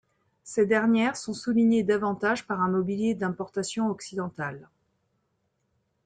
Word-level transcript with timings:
Ces 0.43 0.65
dernières 0.65 1.15
sont 1.15 1.35
soulignées 1.35 1.83
davantage 1.83 2.47
par 2.47 2.59
un 2.59 2.69
mobilier 2.69 3.13
d'importation 3.13 3.91
occidentale. 3.91 4.67